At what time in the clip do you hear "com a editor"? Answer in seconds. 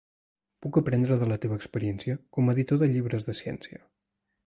2.39-2.83